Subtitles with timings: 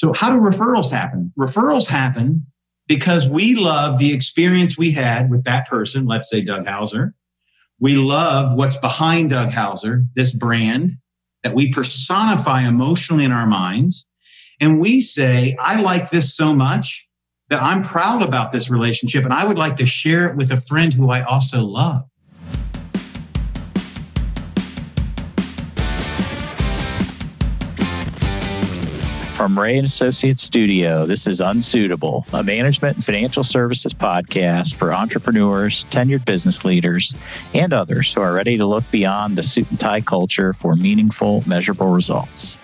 [0.00, 1.30] So, how do referrals happen?
[1.38, 2.46] Referrals happen
[2.88, 7.14] because we love the experience we had with that person, let's say Doug Hauser.
[7.80, 10.96] We love what's behind Doug Hauser, this brand
[11.44, 14.06] that we personify emotionally in our minds.
[14.58, 17.06] And we say, I like this so much
[17.50, 20.62] that I'm proud about this relationship and I would like to share it with a
[20.62, 22.04] friend who I also love.
[29.40, 34.92] From Rea and Associates Studio, this is Unsuitable, a management and financial services podcast for
[34.92, 37.14] entrepreneurs, tenured business leaders,
[37.54, 41.42] and others who are ready to look beyond the suit and tie culture for meaningful,
[41.46, 42.58] measurable results.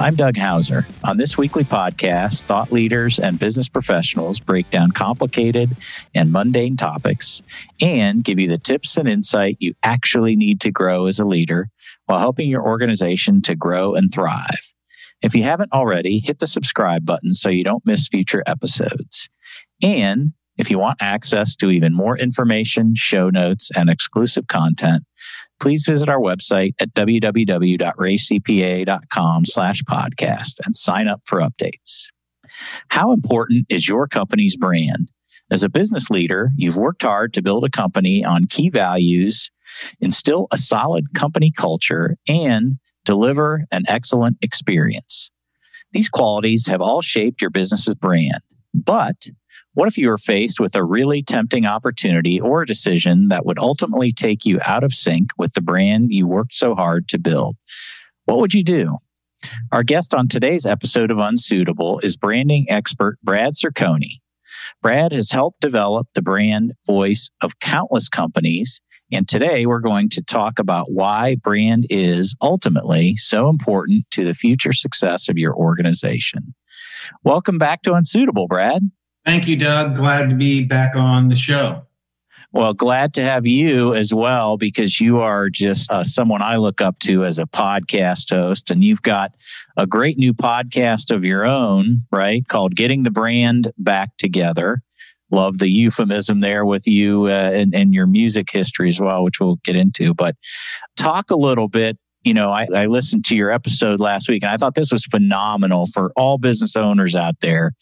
[0.00, 0.86] I'm Doug Hauser.
[1.04, 5.76] On this weekly podcast, thought leaders and business professionals break down complicated
[6.14, 7.42] and mundane topics
[7.82, 11.68] and give you the tips and insight you actually need to grow as a leader
[12.06, 14.74] while helping your organization to grow and thrive.
[15.24, 19.30] If you haven't already, hit the subscribe button so you don't miss future episodes.
[19.82, 25.04] And if you want access to even more information, show notes, and exclusive content,
[25.60, 32.08] please visit our website at www.reacpa.com slash podcast and sign up for updates.
[32.88, 35.10] How important is your company's brand?
[35.50, 39.50] As a business leader, you've worked hard to build a company on key values,
[40.00, 45.30] instill a solid company culture, and deliver an excellent experience.
[45.92, 48.40] These qualities have all shaped your business's brand.
[48.74, 49.28] But
[49.74, 53.58] what if you were faced with a really tempting opportunity or a decision that would
[53.58, 57.56] ultimately take you out of sync with the brand you worked so hard to build?
[58.24, 58.98] What would you do?
[59.72, 64.20] Our guest on today's episode of Unsuitable is branding expert Brad Circone.
[64.80, 68.80] Brad has helped develop the brand voice of countless companies
[69.14, 74.34] and today we're going to talk about why brand is ultimately so important to the
[74.34, 76.54] future success of your organization.
[77.22, 78.90] Welcome back to Unsuitable, Brad.
[79.24, 79.94] Thank you, Doug.
[79.94, 81.86] Glad to be back on the show.
[82.52, 86.80] Well, glad to have you as well because you are just uh, someone I look
[86.80, 88.70] up to as a podcast host.
[88.70, 89.32] And you've got
[89.76, 92.46] a great new podcast of your own, right?
[92.46, 94.82] Called Getting the Brand Back Together
[95.34, 99.40] love the euphemism there with you uh, and, and your music history as well, which
[99.40, 100.14] we'll get into.
[100.14, 100.36] But
[100.96, 104.50] talk a little bit you know, I, I, listened to your episode last week and
[104.50, 107.72] I thought this was phenomenal for all business owners out there,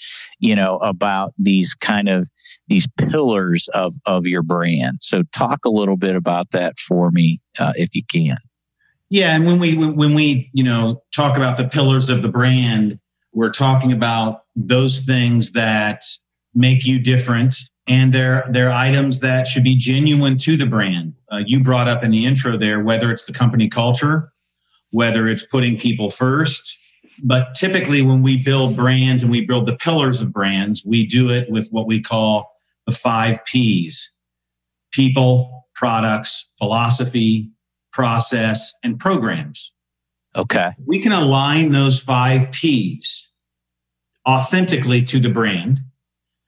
[0.41, 2.28] you know, about these kind of
[2.66, 4.98] these pillars of of your brand.
[5.00, 8.36] So talk a little bit about that for me, uh, if you can.
[9.10, 12.98] Yeah, and when we when we you know talk about the pillars of the brand,
[13.32, 16.02] we're talking about those things that
[16.54, 17.56] make you different.
[17.86, 21.14] And they're they're items that should be genuine to the brand.
[21.32, 24.32] Uh, you brought up in the intro there whether it's the company culture
[24.92, 26.78] whether it's putting people first.
[27.24, 31.28] But typically when we build brands and we build the pillars of brands we do
[31.28, 32.52] it with what we call
[32.86, 34.10] the five p's
[34.92, 37.50] people products philosophy
[37.92, 39.72] process and programs.
[40.36, 40.70] Okay.
[40.86, 43.30] We can align those five p's
[44.26, 45.80] authentically to the brand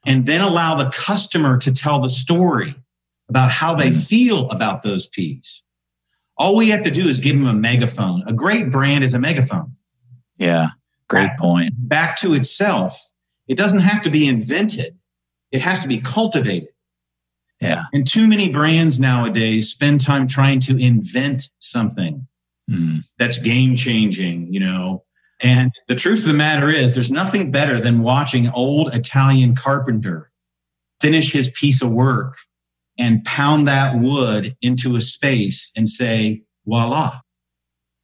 [0.06, 2.74] and then allow the customer to tell the story
[3.28, 4.06] about how they mm.
[4.06, 5.62] feel about those peas.
[6.36, 8.22] All we have to do is give them a megaphone.
[8.26, 9.76] A great brand is a megaphone.
[10.36, 10.68] Yeah,
[11.08, 11.74] great back, point.
[11.76, 13.00] Back to itself,
[13.46, 14.96] it doesn't have to be invented,
[15.52, 16.70] it has to be cultivated.
[17.60, 17.84] Yeah.
[17.92, 22.26] And too many brands nowadays spend time trying to invent something
[22.70, 23.02] mm.
[23.18, 25.04] that's game changing, you know,
[25.40, 30.30] and the truth of the matter is, there's nothing better than watching old Italian carpenter
[31.00, 32.36] finish his piece of work
[32.98, 37.20] and pound that wood into a space and say, voila.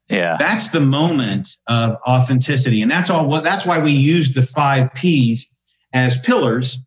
[0.09, 0.37] Yeah.
[0.39, 2.83] That's the moment of authenticity.
[2.83, 5.47] And that's all what that's why we use the five P's
[5.93, 6.79] as pillars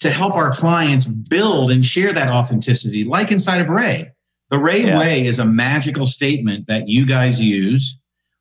[0.00, 4.10] to help our clients build and share that authenticity, like inside of Rea.
[4.50, 4.98] The Rea yeah.
[4.98, 7.96] Way is a magical statement that you guys use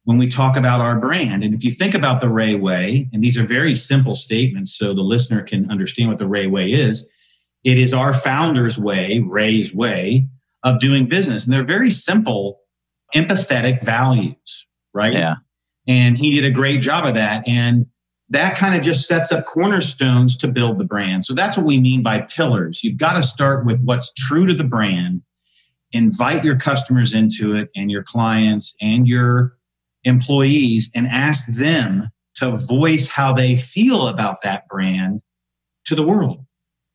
[0.09, 1.43] when we talk about our brand.
[1.43, 4.91] And if you think about the Rea Way, and these are very simple statements so
[4.91, 7.05] the listener can understand what the Rea Way is,
[7.63, 10.27] it is our founder's way, Rea's way
[10.63, 11.45] of doing business.
[11.45, 12.59] And they're very simple,
[13.13, 14.65] empathetic values,
[14.95, 15.13] right?
[15.13, 15.35] Yeah.
[15.87, 17.47] And he did a great job of that.
[17.47, 17.85] And
[18.29, 21.23] that kind of just sets up cornerstones to build the brand.
[21.23, 22.83] So that's what we mean by pillars.
[22.83, 25.21] You've got to start with what's true to the brand,
[25.91, 29.58] invite your customers into it and your clients and your
[30.03, 35.21] employees and ask them to voice how they feel about that brand
[35.85, 36.45] to the world.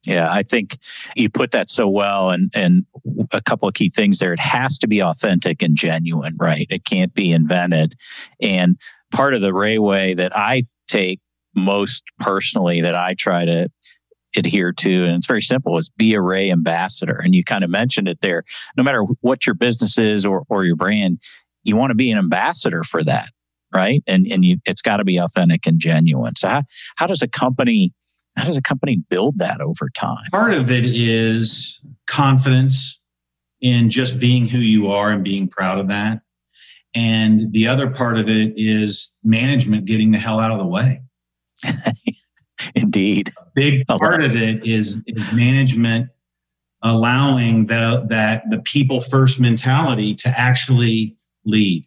[0.06, 0.78] Yeah, I think
[1.16, 2.30] you put that so well.
[2.30, 2.84] And, and
[3.32, 4.32] a couple of key things there.
[4.32, 6.66] It has to be authentic and genuine, right?
[6.68, 7.94] It can't be invented.
[8.40, 8.78] And
[9.12, 11.20] part of the Rea way that I take
[11.54, 13.70] most personally that I try to
[14.36, 17.20] adhere to, and it's very simple, is be a Rea ambassador.
[17.22, 18.44] And you kind of mentioned it there.
[18.76, 21.20] No matter what your business is or, or your brand,
[21.64, 23.30] you want to be an ambassador for that,
[23.72, 24.02] right?
[24.06, 26.36] And and you, it's got to be authentic and genuine.
[26.36, 26.62] So how
[26.96, 27.92] how does a company
[28.36, 30.24] how does a company build that over time?
[30.32, 33.00] Part of it is confidence
[33.60, 36.20] in just being who you are and being proud of that.
[36.94, 41.02] And the other part of it is management getting the hell out of the way.
[42.74, 43.32] Indeed.
[43.38, 46.08] A big part of it is, is management
[46.82, 51.86] allowing the, that the people first mentality to actually lead.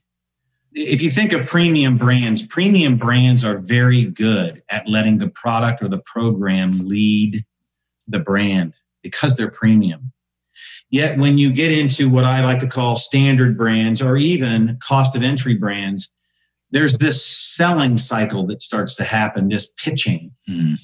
[0.73, 5.81] If you think of premium brands, premium brands are very good at letting the product
[5.81, 7.43] or the program lead
[8.07, 10.11] the brand because they're premium.
[10.89, 15.15] Yet, when you get into what I like to call standard brands or even cost
[15.15, 16.09] of entry brands,
[16.71, 20.31] there's this selling cycle that starts to happen, this pitching.
[20.49, 20.79] Mm.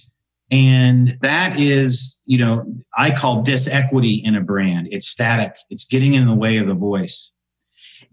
[0.51, 2.65] And that is, you know,
[2.97, 4.87] I call disequity in a brand.
[4.91, 7.31] It's static, it's getting in the way of the voice.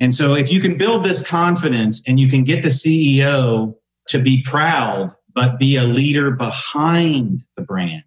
[0.01, 3.75] And so, if you can build this confidence and you can get the CEO
[4.09, 8.03] to be proud, but be a leader behind the brand,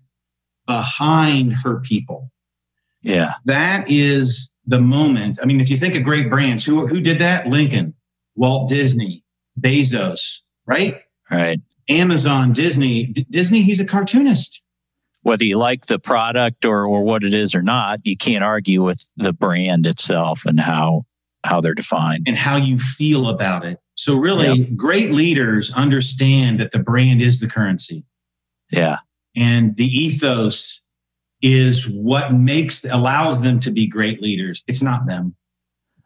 [0.67, 2.31] behind her people,
[3.03, 3.33] yeah.
[3.45, 5.37] That is the moment.
[5.41, 7.47] I mean, if you think of great brands, who who did that?
[7.47, 7.93] Lincoln,
[8.35, 9.23] Walt Disney,
[9.59, 11.01] Bezos, right?
[11.29, 11.59] Right.
[11.89, 13.07] Amazon, Disney.
[13.07, 14.61] D- Disney, he's a cartoonist.
[15.21, 18.81] Whether you like the product or or what it is or not, you can't argue
[18.81, 21.05] with the brand itself and how
[21.43, 23.79] how they're defined and how you feel about it.
[23.95, 24.75] So really, yep.
[24.75, 28.05] great leaders understand that the brand is the currency.
[28.71, 28.97] Yeah.
[29.35, 30.81] And the ethos
[31.41, 34.63] is what makes allows them to be great leaders.
[34.67, 35.35] It's not them.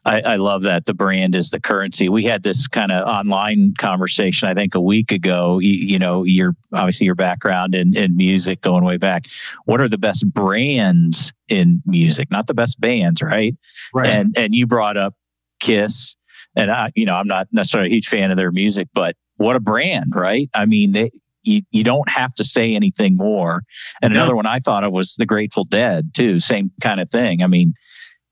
[0.08, 2.08] I, I, love that the brand is the currency.
[2.08, 5.60] We had this kind of online conversation, I think, a week ago.
[5.60, 9.26] You, you know, your obviously your background in, in music going way back.
[9.66, 12.32] What are the best brands in music?
[12.32, 13.54] Not the best bands, right?
[13.94, 14.08] Right.
[14.08, 15.14] And and you brought up
[15.60, 16.16] Kiss,
[16.56, 19.56] and I, you know, I'm not necessarily a huge fan of their music, but what
[19.56, 20.50] a brand, right?
[20.54, 21.12] I mean, they
[21.44, 23.64] you, you don't have to say anything more.
[24.02, 26.40] And another one I thought of was the Grateful Dead too.
[26.40, 27.42] Same kind of thing.
[27.42, 27.74] I mean,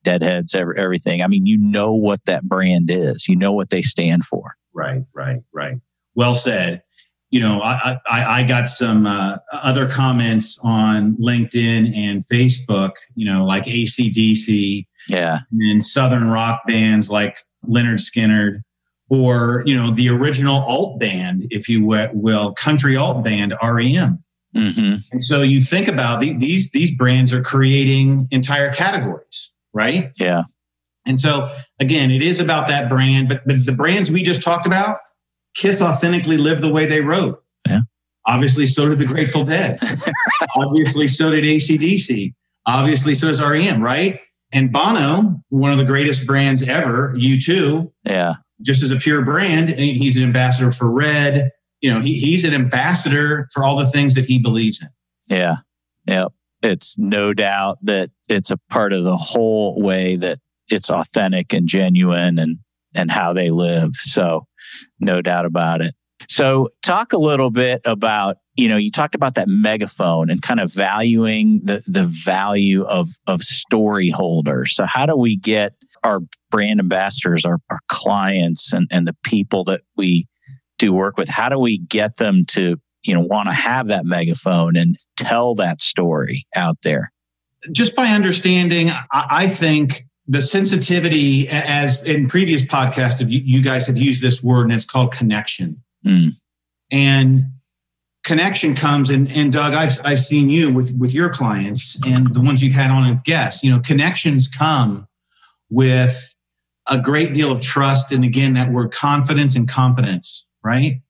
[0.04, 1.22] Deadheads, every, everything.
[1.22, 3.28] I mean, you know what that brand is.
[3.28, 4.54] You know what they stand for.
[4.74, 5.78] Right, right, right.
[6.14, 6.84] Well said.
[7.32, 12.92] You know, I I, I got some uh, other comments on LinkedIn and Facebook.
[13.16, 14.86] You know, like ACDC.
[15.08, 15.40] Yeah.
[15.52, 18.62] And Southern rock bands like Lynyrd Skynyrd
[19.10, 24.24] or you know the original alt band, if you will, country alt band REM.
[24.56, 24.96] Mm-hmm.
[25.12, 30.10] And so you think about the, these these brands are creating entire categories, right?
[30.18, 30.44] Yeah.
[31.06, 34.66] And so again, it is about that brand, but, but the brands we just talked
[34.66, 35.00] about,
[35.56, 37.44] Kiss authentically lived the way they wrote.
[37.68, 37.82] Yeah.
[38.26, 39.78] Obviously, so did the Grateful Dead.
[40.56, 42.34] Obviously, so did ACDC.
[42.66, 44.20] Obviously, so does REM, right?
[44.56, 47.92] And Bono, one of the greatest brands ever, U2.
[48.06, 51.52] Yeah just as a pure brand, he's an ambassador for Red.
[51.82, 54.90] You know, he, he's an ambassador for all the things that he believes in.
[55.28, 55.58] Yeah.
[56.06, 56.28] Yeah.
[56.62, 61.68] It's no doubt that it's a part of the whole way that it's authentic and
[61.68, 62.60] genuine and,
[62.94, 63.94] and how they live.
[63.96, 64.48] So
[65.00, 65.94] no doubt about it.
[66.30, 70.60] So talk a little bit about, you know, you talked about that megaphone and kind
[70.60, 74.76] of valuing the, the value of, of story holders.
[74.76, 76.20] So how do we get our
[76.52, 80.28] brand ambassadors, our, our clients and, and the people that we
[80.78, 84.06] do work with, how do we get them to, you know, want to have that
[84.06, 87.12] megaphone and tell that story out there?
[87.72, 94.22] Just by understanding, I think the sensitivity, as in previous podcasts, you guys have used
[94.22, 95.82] this word and it's called connection.
[96.06, 96.32] Mm.
[96.92, 97.44] And
[98.24, 102.42] connection comes and, and Doug, I've, I've seen you with, with your clients and the
[102.42, 105.08] ones you've had on as guests, you know, connections come
[105.70, 106.36] with
[106.88, 111.02] a great deal of trust and again that word confidence and competence right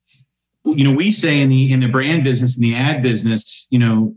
[0.63, 3.79] you know we say in the in the brand business in the ad business you
[3.79, 4.15] know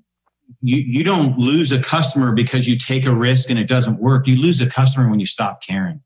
[0.60, 4.26] you you don't lose a customer because you take a risk and it doesn't work
[4.26, 6.00] you lose a customer when you stop caring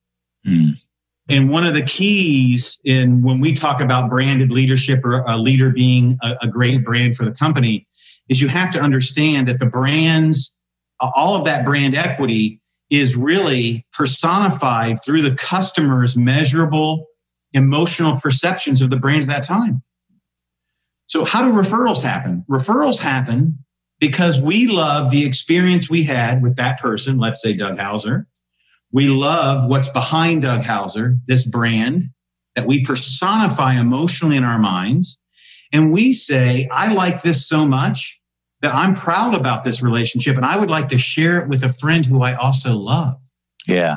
[0.47, 0.81] mm.
[1.29, 5.71] And one of the keys in when we talk about branded leadership or a leader
[5.71, 7.87] being a, a great brand for the company
[8.29, 10.52] is you have to understand that the brands
[11.00, 12.61] all of that brand equity
[12.91, 17.07] is really personified through the customer's measurable
[17.55, 19.83] emotional perceptions of the brand at that time.
[21.07, 22.45] So, how do referrals happen?
[22.49, 23.59] Referrals happen
[23.99, 28.26] because we love the experience we had with that person, let's say Doug Houser.
[28.92, 32.11] We love what's behind Doug Hauser, this brand
[32.54, 35.18] that we personify emotionally in our minds.
[35.72, 38.20] And we say, I like this so much
[38.61, 41.70] that I'm proud about this relationship and I would like to share it with a
[41.70, 43.20] friend who I also love.
[43.66, 43.96] Yeah.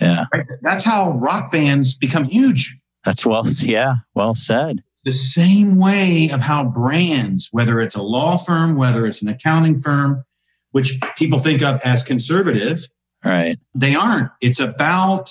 [0.00, 0.26] Yeah.
[0.32, 0.46] Right?
[0.62, 2.76] That's how rock bands become huge.
[3.04, 4.82] That's well, yeah, well said.
[5.04, 9.80] The same way of how brands, whether it's a law firm, whether it's an accounting
[9.80, 10.24] firm,
[10.72, 12.86] which people think of as conservative,
[13.24, 13.58] right?
[13.74, 14.30] They aren't.
[14.40, 15.30] It's about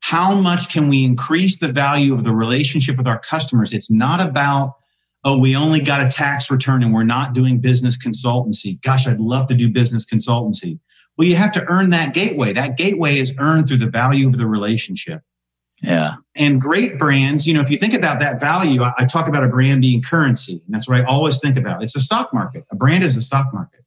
[0.00, 3.72] how much can we increase the value of the relationship with our customers.
[3.72, 4.74] It's not about
[5.26, 8.80] oh, we only got a tax return and we're not doing business consultancy.
[8.82, 10.78] Gosh, I'd love to do business consultancy.
[11.18, 12.52] Well, you have to earn that gateway.
[12.52, 15.22] That gateway is earned through the value of the relationship.
[15.82, 16.14] Yeah.
[16.36, 19.44] And great brands, you know, if you think about that value, I, I, talk about
[19.44, 20.62] a brand being currency.
[20.64, 21.82] And that's what I always think about.
[21.82, 22.64] It's a stock market.
[22.70, 23.80] A brand is a stock market.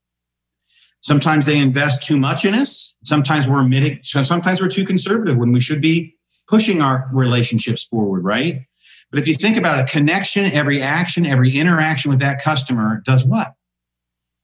[1.01, 2.93] Sometimes they invest too much in us.
[3.03, 6.15] Sometimes we're mitig- sometimes we're too conservative when we should be
[6.47, 8.61] pushing our relationships forward, right?
[9.11, 13.25] But if you think about a connection, every action, every interaction with that customer does
[13.25, 13.53] what?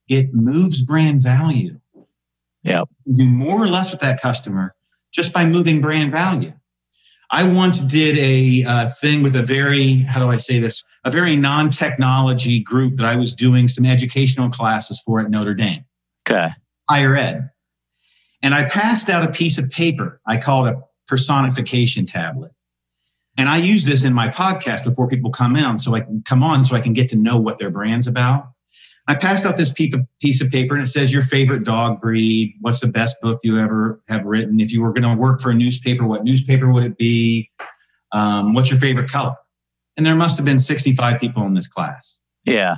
[0.08, 1.80] It moves brand value.
[2.64, 2.84] Yeah.
[3.14, 4.76] Do more or less with that customer
[5.14, 6.54] just by moving brand value.
[7.32, 10.84] I once did a uh, thing with a very, how do I say this?
[11.06, 15.54] A very non technology group that I was doing some educational classes for at Notre
[15.54, 15.85] Dame.
[16.28, 16.50] Okay.
[16.90, 17.50] Higher ed.
[18.42, 20.22] And I passed out a piece of paper.
[20.28, 22.52] I called a personification tablet.
[23.38, 26.42] And I use this in my podcast before people come in so I can come
[26.42, 28.48] on so I can get to know what their brand's about.
[29.08, 32.56] I passed out this piece of paper and it says your favorite dog breed.
[32.62, 34.60] What's the best book you ever have written?
[34.60, 37.52] If you were going to work for a newspaper, what newspaper would it be?
[38.14, 39.36] Um, what's your favorite color?
[39.98, 42.20] And there must have been 65 people in this class.
[42.46, 42.78] Yeah.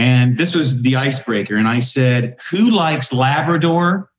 [0.00, 1.56] And this was the icebreaker.
[1.56, 4.10] And I said, Who likes Labrador,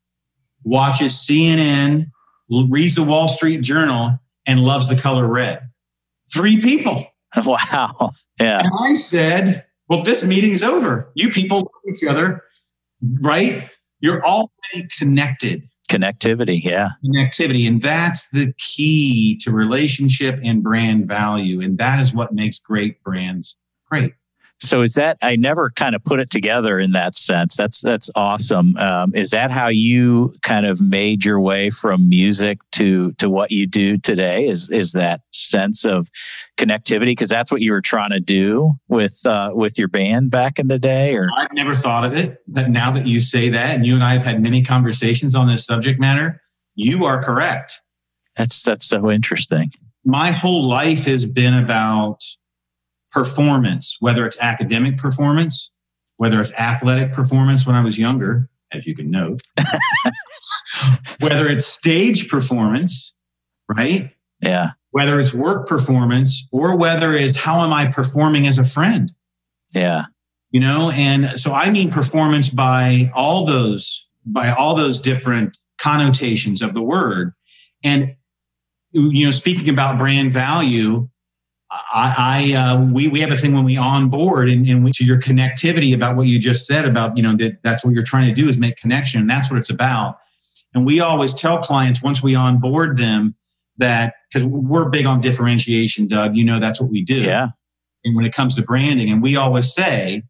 [0.64, 2.12] watches CNN,
[2.70, 5.68] reads the Wall Street Journal, and loves the color red?
[6.32, 7.06] Three people.
[7.46, 8.12] Wow.
[8.42, 8.60] Yeah.
[8.60, 11.10] And I said, well, this meeting's over.
[11.16, 12.44] You people love each other,
[13.22, 13.70] right?
[14.02, 15.64] You're already connected.
[15.90, 16.90] Connectivity, yeah.
[17.06, 17.66] Connectivity.
[17.70, 21.62] And that's the key to relationship and brand value.
[21.62, 23.56] And that is what makes great brands
[23.92, 24.14] great.
[24.64, 27.58] So is that I never kind of put it together in that sense.
[27.58, 28.78] That's that's awesome.
[28.78, 33.52] Um, is that how you kind of made your way from music to to what
[33.52, 34.48] you do today?
[34.48, 36.10] Is is that sense of
[36.58, 37.12] connectivity?
[37.12, 40.68] Because that's what you were trying to do with uh, with your band back in
[40.68, 41.16] the day.
[41.16, 44.04] Or I've never thought of it, but now that you say that, and you and
[44.04, 46.40] I have had many conversations on this subject matter,
[46.76, 47.82] you are correct.
[48.38, 49.72] That's that's so interesting.
[50.06, 52.20] My whole life has been about
[53.12, 55.72] performance, whether it's academic performance,
[56.18, 59.42] whether it's athletic performance when I was younger, as you can note,
[61.20, 63.14] whether it's stage performance,
[63.68, 64.12] right?
[64.42, 64.72] Yeah.
[64.92, 69.12] Whether it's work performance or whether it's how am I performing as a friend?
[69.74, 70.06] Yeah.
[70.52, 76.62] You know, and so I mean performance by all those by all those different connotations
[76.62, 77.34] of the word.
[77.84, 78.16] And
[78.92, 81.10] you know, speaking about brand value,
[81.72, 85.06] I, I uh, we we have a thing when we onboard and, and we, to
[85.06, 88.28] your connectivity about what you just said about you know that that's what you're trying
[88.28, 90.18] to do is make connection and that's what it's about.
[90.74, 93.36] And we always tell clients once we onboard them
[93.78, 96.36] that because we're big on differentiation, Doug.
[96.36, 97.22] You know that's what we do.
[97.22, 97.50] Yeah.
[98.04, 100.24] And when it comes to branding, and we always say,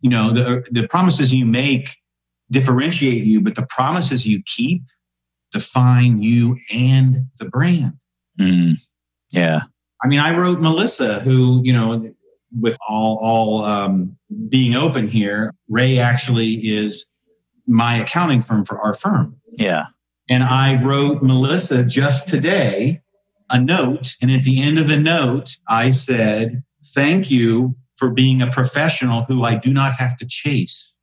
[0.00, 1.96] you know, the the promises you make
[2.50, 4.82] differentiate you, but the promises you keep
[5.52, 7.94] define you and the brand.
[8.40, 8.80] Mm.
[9.30, 9.62] Yeah.
[10.02, 12.12] I mean, I wrote Melissa, who, you know,
[12.58, 14.16] with all all um,
[14.48, 17.06] being open here, Rea actually is
[17.66, 19.36] my accounting firm for our firm.
[19.52, 19.86] Yeah.
[20.28, 23.00] And I wrote Melissa just today
[23.50, 24.16] a note.
[24.20, 26.62] And at the end of the note, I said,
[26.94, 30.94] Thank you for being a professional who I do not have to chase.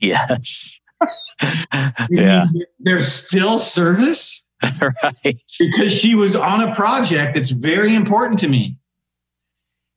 [0.00, 0.80] Yes.
[2.10, 2.46] yeah.
[2.80, 4.41] There's still service
[5.02, 5.40] right.
[5.58, 8.78] Because she was on a project that's very important to me.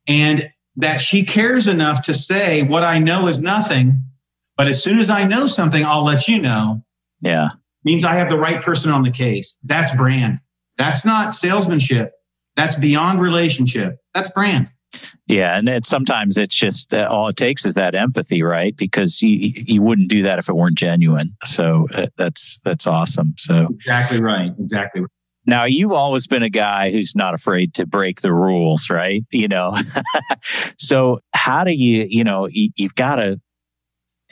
[0.07, 4.03] And that she cares enough to say, what I know is nothing,
[4.57, 6.83] but as soon as I know something, I'll let you know.
[7.21, 7.49] Yeah.
[7.83, 9.57] Means I have the right person on the case.
[9.63, 10.39] That's brand.
[10.77, 12.11] That's not salesmanship.
[12.55, 13.97] That's beyond relationship.
[14.13, 14.69] That's brand.
[15.27, 18.75] Yeah, and it, sometimes it's just uh, all it takes is that empathy, right?
[18.75, 21.35] Because you you wouldn't do that if it weren't genuine.
[21.45, 23.33] So uh, that's that's awesome.
[23.37, 25.01] So exactly right, exactly.
[25.01, 25.09] Right.
[25.47, 29.23] Now you've always been a guy who's not afraid to break the rules, right?
[29.31, 29.77] You know,
[30.77, 33.39] so how do you you know you, you've got to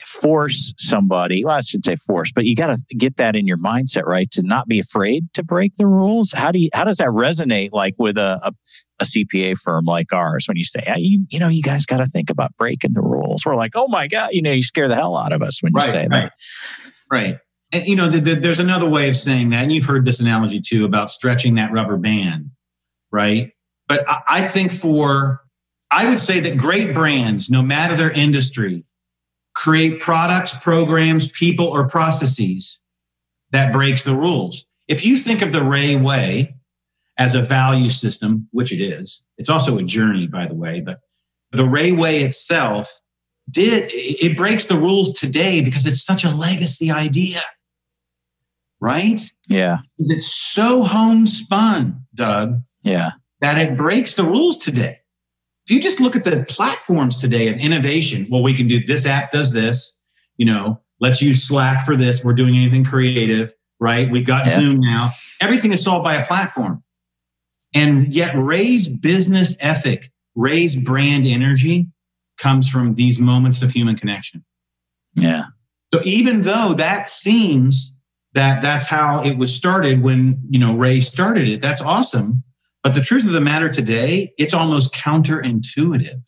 [0.06, 3.56] force somebody, well, I should say force, but you got to get that in your
[3.56, 4.30] mindset, right?
[4.32, 6.32] To not be afraid to break the rules.
[6.32, 8.52] How do you, how does that resonate like with a, a,
[9.00, 12.06] a CPA firm like ours when you say, you, you know, you guys got to
[12.06, 13.44] think about breaking the rules?
[13.44, 15.72] We're like, oh my God, you know, you scare the hell out of us when
[15.72, 16.32] you right, say right, that.
[17.10, 17.38] Right.
[17.72, 19.62] And, you know, the, the, there's another way of saying that.
[19.62, 22.50] And you've heard this analogy too about stretching that rubber band,
[23.10, 23.52] right?
[23.88, 25.40] But I, I think for,
[25.90, 28.84] I would say that great brands, no matter their industry,
[29.54, 32.78] create products, programs, people, or processes
[33.52, 34.66] that breaks the rules.
[34.88, 36.54] If you think of the Rea Way
[37.18, 41.00] as a value system, which it is, it's also a journey, by the way, but
[41.52, 43.00] the Rea Way itself
[43.50, 47.42] did it breaks the rules today because it's such a legacy idea.
[48.80, 49.20] Right?
[49.48, 49.78] Yeah.
[49.96, 52.60] Because it's so homespun, Doug.
[52.82, 53.12] Yeah.
[53.40, 54.98] That it breaks the rules today
[55.66, 59.06] if you just look at the platforms today of innovation, well, we can do this
[59.06, 59.92] app does this,
[60.36, 62.22] you know, let's use Slack for this.
[62.22, 64.10] We're doing anything creative, right?
[64.10, 64.56] We've got yeah.
[64.56, 65.12] Zoom now.
[65.40, 66.82] Everything is solved by a platform.
[67.74, 71.88] And yet, Rea's business ethic, Rea's brand energy
[72.38, 74.44] comes from these moments of human connection.
[75.14, 75.44] Yeah.
[75.92, 77.92] So even though that seems
[78.34, 82.42] that that's how it was started when, you know, Rea started it, that's awesome.
[82.84, 86.20] But the truth of the matter today, it's almost counterintuitive.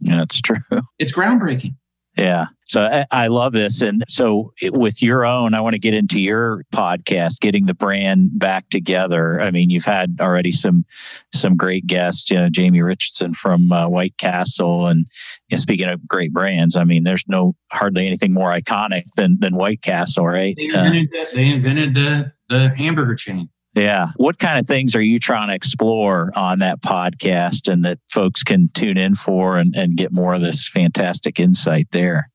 [0.00, 0.56] Yeah, that's true.
[0.98, 1.76] It's groundbreaking.
[2.16, 2.46] Yeah.
[2.64, 3.80] So I, I, love this.
[3.80, 7.74] And so it, with your own, I want to get into your podcast, getting the
[7.74, 9.40] brand back together.
[9.40, 10.84] I mean, you've had already some,
[11.32, 14.88] some great guests, you know, Jamie Richardson from uh, White Castle.
[14.88, 15.06] And
[15.48, 19.38] you know, speaking of great brands, I mean, there's no hardly anything more iconic than,
[19.38, 20.54] than White Castle, right?
[20.56, 23.48] They invented, uh, the, they invented the, the hamburger chain.
[23.74, 24.06] Yeah.
[24.16, 28.42] What kind of things are you trying to explore on that podcast and that folks
[28.42, 32.30] can tune in for and, and get more of this fantastic insight there?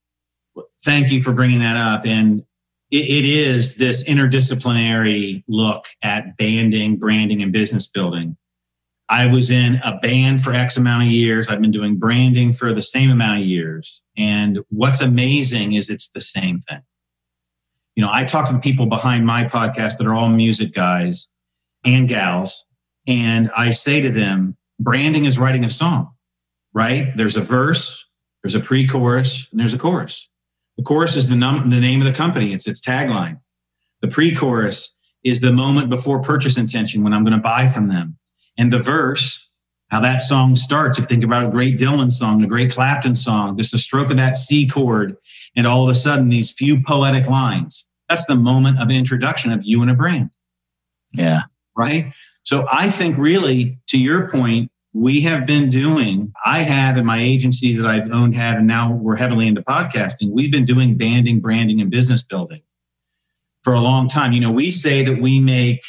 [0.84, 2.06] Thank you for bringing that up.
[2.06, 2.42] And
[2.90, 8.36] it, it is this interdisciplinary look at banding, branding, and business building.
[9.08, 11.48] I was in a band for X amount of years.
[11.48, 14.00] I've been doing branding for the same amount of years.
[14.16, 16.80] And what's amazing is it's the same thing
[17.96, 21.28] you know, I talk to the people behind my podcast that are all music guys
[21.84, 22.64] and gals,
[23.06, 26.10] and I say to them, branding is writing a song,
[26.74, 27.16] right?
[27.16, 28.04] There's a verse,
[28.42, 30.28] there's a pre-chorus, and there's a chorus.
[30.76, 33.40] The chorus is the, num- the name of the company, it's its tagline.
[34.02, 34.92] The pre-chorus
[35.24, 38.18] is the moment before purchase intention when I'm going to buy from them.
[38.58, 39.48] And the verse,
[39.88, 40.98] how that song starts.
[40.98, 44.10] If you think about a great Dylan song, a great Clapton song, just a stroke
[44.10, 45.16] of that C chord,
[45.54, 49.64] and all of a sudden these few poetic lines that's the moment of introduction of
[49.64, 50.30] you and a brand.
[51.12, 51.42] Yeah.
[51.76, 52.12] Right.
[52.42, 57.20] So I think really to your point, we have been doing, I have in my
[57.20, 60.30] agency that I've owned have, and now we're heavily into podcasting.
[60.30, 62.62] We've been doing banding, branding, and business building
[63.62, 64.32] for a long time.
[64.32, 65.82] You know, we say that we make,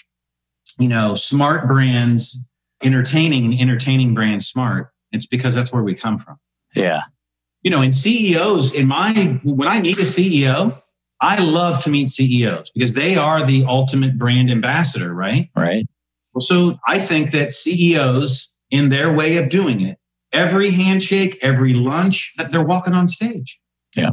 [0.78, 2.38] you know, smart brands
[2.84, 4.92] entertaining and entertaining brand smart.
[5.12, 6.38] It's because that's where we come from.
[6.76, 7.02] Yeah.
[7.64, 10.82] You know, in CEOs, in my, when I meet a CEO,
[11.22, 15.50] I love to meet CEOs because they are the ultimate brand ambassador, right?
[15.56, 15.88] Right.
[16.34, 19.98] Well, so I think that CEOs, in their way of doing it,
[20.32, 23.60] every handshake, every lunch, they're walking on stage.
[23.96, 24.12] Yeah.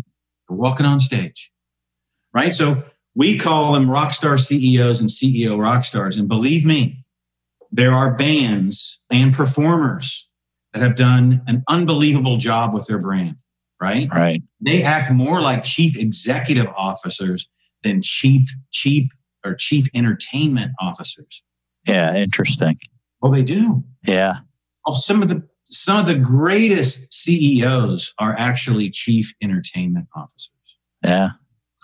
[0.49, 1.51] They're walking on stage.
[2.33, 2.53] Right.
[2.53, 2.83] So
[3.15, 6.17] we call them rock star CEOs and CEO rock stars.
[6.17, 7.04] And believe me,
[7.75, 10.29] there are bands and performers
[10.73, 13.37] that have done an unbelievable job with their brand
[13.85, 14.09] right?
[14.11, 14.43] Right.
[14.61, 17.47] They act more like chief executive officers
[17.83, 19.11] than chief chief
[19.45, 21.43] or chief entertainment officers.
[21.87, 22.79] Yeah, interesting.
[23.21, 23.85] Well, they do.
[24.07, 24.37] Yeah.
[24.87, 30.51] Oh, some of the some of the greatest CEOs are actually chief entertainment officers.
[31.03, 31.31] Yeah.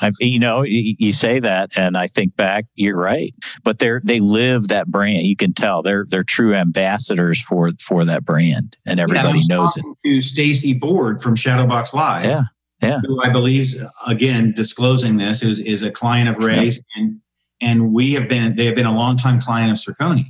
[0.01, 2.67] I, you know, you, you, say that, and I think back.
[2.75, 3.35] You're right,
[3.65, 5.27] but they're they live that brand.
[5.27, 9.77] You can tell they're they're true ambassadors for for that brand, and everybody yeah, knows
[9.77, 9.85] it.
[10.05, 12.43] To Stacie Boord from Shadowbox Live, yeah,
[12.83, 13.75] yeah, who I believe
[14.07, 16.85] again disclosing this is is a client of Rea's, yep.
[16.97, 17.21] and
[17.61, 20.25] and we have been they have been a longtime client of Circone.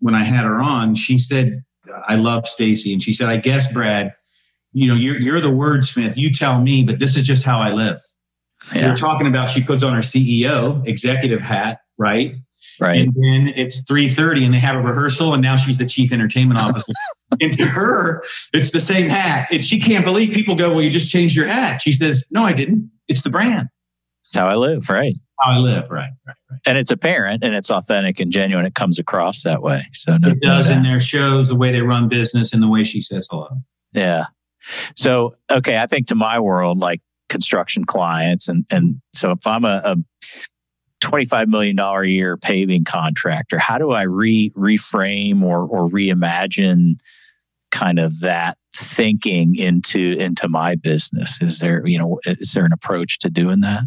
[0.00, 1.62] When I had her on, she said,
[2.06, 4.14] "I love Stacy," and she said, "I guess Brad."
[4.74, 6.16] You know, you're, you're the wordsmith.
[6.18, 7.98] You tell me, but this is just how I live.
[8.74, 8.88] Yeah.
[8.88, 12.34] You're talking about she puts on her CEO executive hat, right?
[12.80, 13.00] Right.
[13.00, 16.60] And then it's 3:30 and they have a rehearsal and now she's the chief entertainment
[16.60, 16.92] officer.
[17.40, 19.48] and to her, it's the same hat.
[19.50, 21.82] And she can't believe people go, Well, you just changed your hat.
[21.82, 22.90] She says, No, I didn't.
[23.08, 23.68] It's the brand.
[24.24, 25.16] It's how I live, right?
[25.40, 26.60] How I live, right, right, right.
[26.66, 28.66] And it's apparent and it's authentic and genuine.
[28.66, 29.86] It comes across that way.
[29.92, 32.68] So no, it does no in their shows, the way they run business and the
[32.68, 33.48] way she says hello.
[33.92, 34.26] Yeah.
[34.94, 38.48] So okay, I think to my world, like construction clients.
[38.48, 39.96] And, and so if I'm a, a
[41.00, 46.98] $25 million a year paving contractor, how do I re reframe or, or reimagine
[47.70, 51.38] kind of that thinking into into my business?
[51.40, 53.84] Is there, you know, is there an approach to doing that?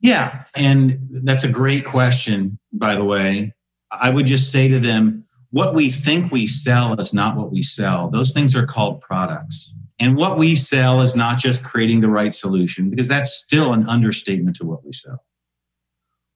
[0.00, 0.44] Yeah.
[0.54, 3.52] And that's a great question, by the way.
[3.90, 7.62] I would just say to them, what we think we sell is not what we
[7.62, 8.10] sell.
[8.10, 9.72] Those things are called products.
[9.98, 13.88] And what we sell is not just creating the right solution, because that's still an
[13.88, 15.24] understatement to what we sell.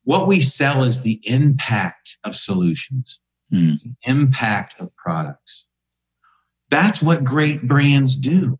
[0.04, 3.20] What we sell is the impact of solutions,
[3.52, 3.80] mm.
[3.82, 5.66] the impact of products.
[6.70, 8.56] That's what great brands do.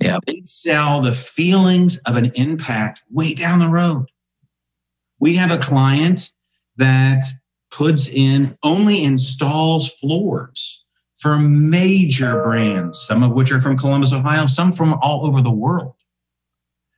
[0.00, 0.18] Yeah.
[0.26, 4.06] They sell the feelings of an impact way down the road.
[5.18, 6.32] We have a client
[6.76, 7.24] that
[7.70, 10.82] puts in, only installs floors
[11.20, 15.52] for major brands, some of which are from Columbus, Ohio, some from all over the
[15.52, 15.94] world.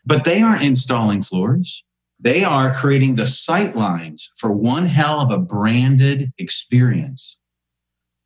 [0.05, 1.85] But they aren't installing floors.
[2.19, 7.37] They are creating the sight lines for one hell of a branded experience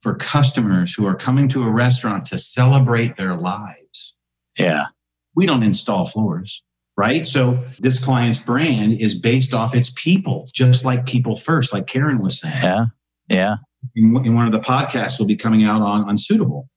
[0.03, 4.15] for customers who are coming to a restaurant to celebrate their lives.
[4.59, 4.87] Yeah.
[5.35, 6.63] We don't install floors
[6.97, 7.27] right?
[7.27, 12.23] So this client's brand is based off its people, just like people first, like Karen
[12.23, 12.63] was saying.
[12.63, 12.87] Yeah.
[13.29, 13.57] Yeah.
[13.95, 16.69] In, in one of the podcasts will be coming out on Unsuitable.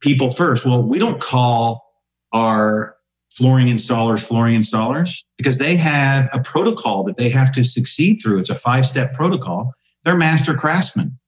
[0.00, 0.64] People first.
[0.64, 1.84] Well, we don't call
[2.32, 2.96] our
[3.30, 8.38] flooring installers flooring installers because they have a protocol that they have to succeed through.
[8.38, 9.72] It's a five step protocol.
[10.04, 11.18] They're master craftsmen.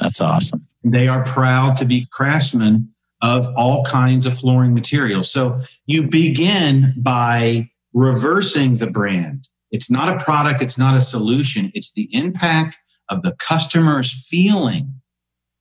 [0.00, 0.66] That's awesome.
[0.82, 2.88] They are proud to be craftsmen
[3.20, 5.30] of all kinds of flooring materials.
[5.30, 9.48] So you begin by reversing the brand.
[9.70, 15.00] It's not a product, it's not a solution, it's the impact of the customer's feeling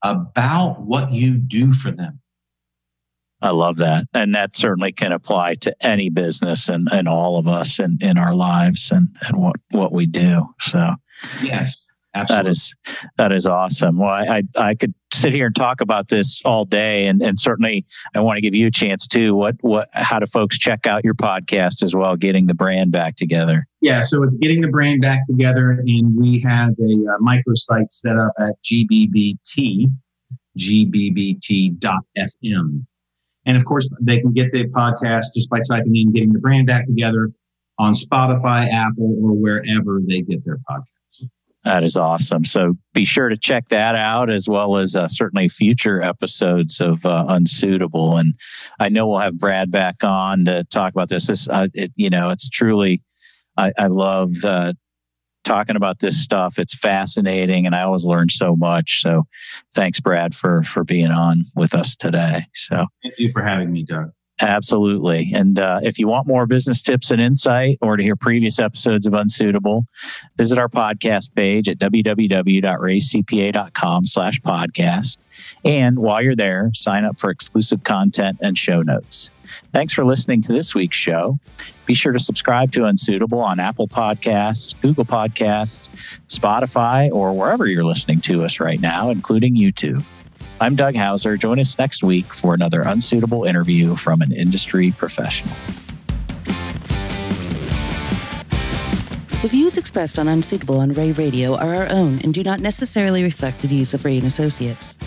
[0.04, 2.20] about what you do for them.
[3.42, 4.06] I love that.
[4.14, 8.18] And that certainly can apply to any business and, and all of us in, in
[8.18, 10.48] our lives and, and what, what we do.
[10.62, 10.96] So,
[11.42, 12.44] yes, absolutely.
[12.44, 12.76] That is,
[13.18, 13.98] that is awesome.
[13.98, 17.40] Well, I, I, I could sit here and talk about this all day and, and
[17.40, 19.36] certainly I want to give you a chance too.
[19.36, 23.16] What what how do folks check out your podcast as well, getting the brand back
[23.16, 23.66] together?
[23.82, 28.18] Yeah, so it's getting the brand back together and we have a uh, microsite set
[28.18, 29.92] up at GBBT,
[30.58, 31.76] gbbt.fm.
[33.46, 36.68] And of course, they can get the podcast just by typing in getting the brand
[36.68, 37.30] back together
[37.78, 41.28] on Spotify, Apple, or wherever they get their podcast.
[41.64, 42.44] That is awesome.
[42.44, 47.06] So be sure to check that out as well as uh, certainly future episodes of
[47.06, 48.18] uh, Unsuitable.
[48.18, 48.34] And
[48.80, 51.28] I know we'll have Brad back on to talk about this.
[51.28, 53.02] This, uh, it, you know, it's truly,
[53.56, 54.74] I, I love uh,
[55.44, 56.58] talking about this stuff.
[56.58, 59.02] It's fascinating, and I always learn so much.
[59.02, 59.24] So
[59.76, 62.46] thanks, Brad, for for being on with us today.
[62.54, 64.12] So thank you for having me, Doug.
[64.42, 65.32] Absolutely.
[65.34, 69.06] And uh, if you want more business tips and insight or to hear previous episodes
[69.06, 69.86] of Unsuitable,
[70.38, 75.18] visit our podcast page at www.reacpa.com slash podcast.
[75.64, 79.30] And while you're there, sign up for exclusive content and show notes.
[79.72, 81.38] Thanks for listening to this week's show.
[81.86, 85.88] Be sure to subscribe to Unsuitable on Apple Podcasts, Google Podcasts,
[86.28, 90.04] Spotify, or wherever you're listening to us right now, including YouTube.
[90.62, 91.36] I'm Doug Hauser.
[91.38, 95.56] Join us next week for another unsuitable interview from an industry professional.
[99.42, 103.24] The views expressed on Unsuitable on Rea Radio are our own and do not necessarily
[103.24, 104.98] reflect the views of Rea and Associates.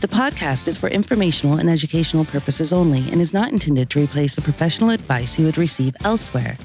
[0.00, 4.34] The podcast is for informational and educational purposes only and is not intended to replace
[4.34, 6.56] the professional advice you would receive elsewhere.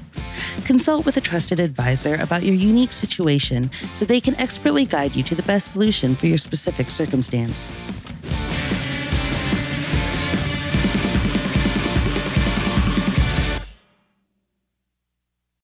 [0.64, 5.22] Consult with a trusted advisor about your unique situation so they can expertly guide you
[5.24, 7.74] to the best solution for your specific circumstance.